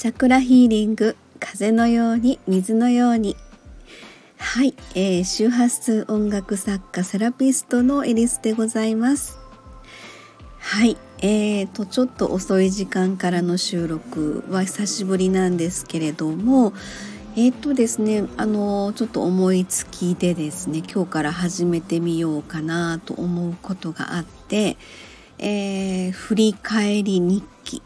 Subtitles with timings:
[0.00, 3.36] チャクラヒーリング風のように水のように。
[4.38, 9.36] はい、えー、周波数音楽作家セラピストのエリスでございます。
[10.58, 16.72] はいえーとちょっと遅い時間からの収録は久しぶりなんですけれども
[17.36, 24.78] えーとですねあのちょっと思いつきでですね今日から始めてみようかなと思うことがあって、
[25.36, 27.82] えー、振り返り日記。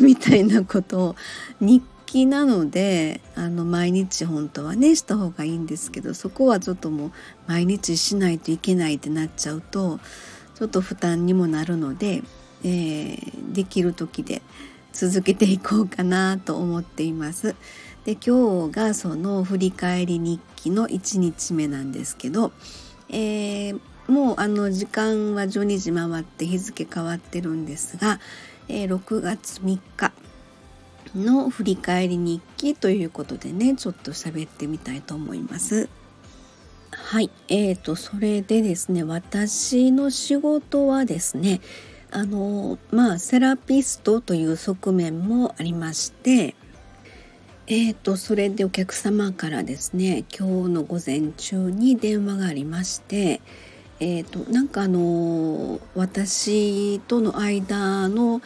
[0.00, 1.16] みたいなことを
[1.60, 7.12] 日記なのであの毎日本当はねした方がいいんですけどそこはちょっともう
[7.46, 9.98] 毎日しないといけないってなっちゃうと
[10.54, 12.22] ちょっと負担にもなるので、
[12.64, 14.40] えー、できる時で
[14.92, 17.54] 続けていこうかなと思っています。
[18.06, 22.52] で今日がその振り返り日記の1日目なんですけど、
[23.10, 28.20] えー、もうあの時間は12時回って日付変わってるんですが、
[28.68, 30.12] え、6月3日
[31.14, 35.88] の振り返り日記ということでねちょっと喋ってみたいと思います。
[36.92, 41.60] はいえーとそれでですね私の仕事はですね
[42.10, 46.56] あのまあセラピストという側面もありまして
[47.66, 53.40] えーとそれでお客様からですね今日の午前中に電話がありまして
[53.98, 58.42] えーと、なんかあの私との間の、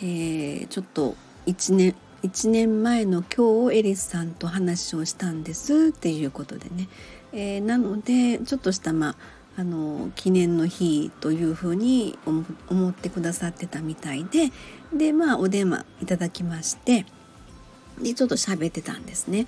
[0.00, 6.88] えー、ちょっと1年1年前の今日をエリスさんと話をしたんですっていうことでね、
[7.32, 9.16] えー、なのでちょっとしたまあ
[9.56, 12.18] あの記念の日というふうに
[12.68, 14.52] 思ってくださってたみたいで
[14.92, 17.04] でまあお電話いただきまして
[18.00, 19.46] でちょっと喋ってたんですね。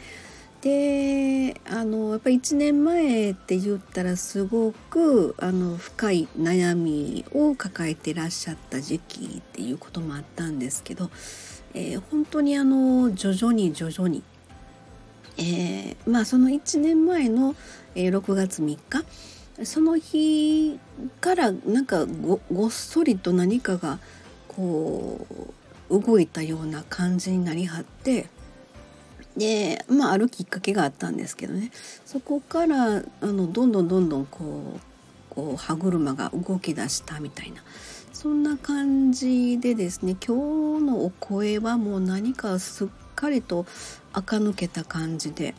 [0.62, 11.10] であのやっぱり1年前って言ったらすごくあの深い悩みを抱えてらっしゃった時期っていうこともあったんですけど、
[11.74, 14.22] えー、本当にあの徐々に徐々に、
[15.36, 17.56] えー、まあその1年前の、
[17.96, 19.04] え、6月3日
[19.66, 20.78] その日
[21.20, 23.98] からなんかごごっそりと何かが
[24.46, 25.26] こ
[25.90, 28.28] う動いたような感じになりはって
[29.36, 31.70] でまああるきっかけがあったんですけどね。
[32.04, 34.80] そこからあのどんどんどんどんこう
[35.34, 37.62] こう歯車が動き出したみたいな。
[38.12, 43.66] そんな感じでですね今日のお声はもう何かすっかりと
[44.12, 45.54] 垢抜けた感じで。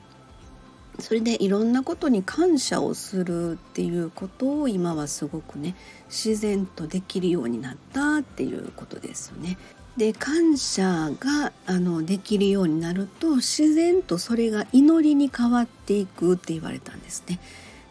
[1.00, 5.76] それでいろんなことに感謝をするっていうことを今はすごくね
[6.08, 9.58] 自然とできるようになったっていうことですよね。
[9.98, 17.40] で感謝があのできるようになると自然とそれが祈りに変わっていくって言われたんですね。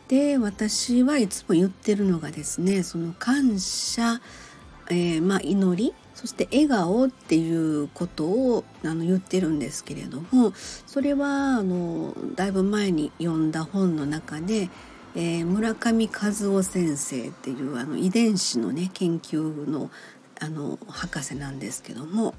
[0.08, 4.20] で私はいつも言ってるのがですねその感謝、
[4.90, 10.52] えー、まあ、祈りそして笑顔っていうことをあの言ってるんですけれども
[10.86, 14.68] それはあのだいぶ前に読んだ本の中で、
[15.14, 19.90] えー、村上和夫先生っていうあの遺伝子のね研究の
[20.42, 22.34] あの博士なんですけども、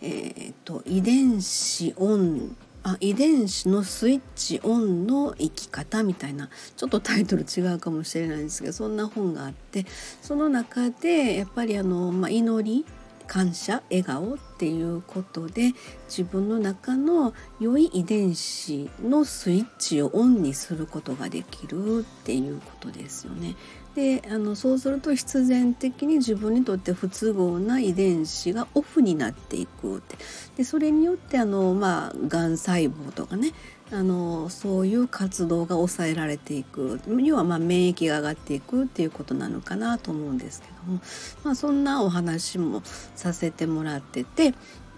[0.00, 9.86] えーと、遺伝子オンあ遺伝子のスイッチオンの生き方みたいなちょっとタイトル違うかもしれないんですけどそんな本があって
[10.20, 12.84] その中でやっぱりあの、まあ、祈り
[13.26, 15.72] 感謝笑顔っっていうことで
[16.08, 23.56] 自分の中の良い遺伝子のスイッチをオンにすることができるっていうことですよね。
[23.94, 30.16] であのそうすると必然的に自分にとって不都合な遺伝子がオフになっていくって。
[30.56, 33.52] でそれによってあの、まあ、がん細胞とかね
[33.92, 37.00] あのそういう活動が抑えられていく。
[37.22, 41.00] 要はまあ免疫が上がっていくっていうことなのかなと思うんですけども、
[41.44, 42.82] まあ、そんなお話も
[43.14, 44.43] させてもらってて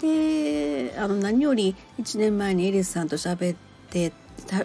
[0.00, 3.56] であの何より1年前にエリスさんと喋っ
[3.90, 4.12] て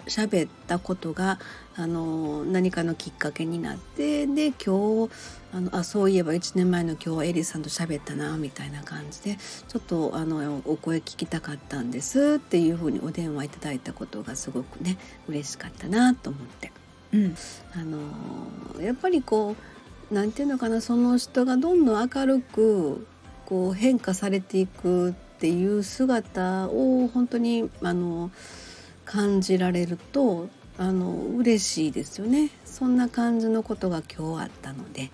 [0.06, 1.38] 喋ったことが
[1.74, 5.10] あの何かのきっかけになってで今日
[5.54, 9.38] あのあそういえば1年前の今日エリさんと喋ったなみたいな感じで
[9.68, 16.72] ちょっとあのお声聞きたかったんですっていうふうにお電話いただいたことがすごくね嬉しかったなと思って、
[17.12, 17.36] うん、
[17.74, 17.78] あ
[18.78, 19.56] のやっぱりこ
[20.10, 23.06] う何て言うのかなその人がどんどん明るく
[23.52, 28.30] こう変化されていくっていう姿を本当にあの
[29.04, 32.48] 感じられるとあの嬉しいですよね。
[32.64, 35.10] そんな感じのことが今日あったので。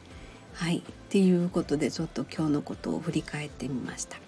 [0.55, 0.79] はい。
[0.79, 4.19] っていうことでちょっと今日のことを振り返ってみました。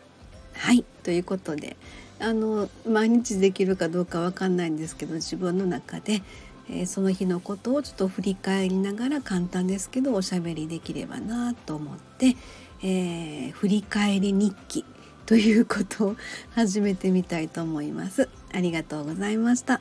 [0.55, 0.85] はい。
[1.05, 1.77] ということで
[2.19, 6.21] あの毎日できるかどうかわかんないんですけど自分の中で、
[6.69, 12.35] えー、その日のことをちょっと振り返りながら簡単ですけどおしゃべりできればなと思って、
[12.83, 14.85] えー、振り返り日記
[15.27, 16.17] ということを
[16.55, 18.29] 始めてみたいと思います。
[18.53, 19.81] ありがとうございました。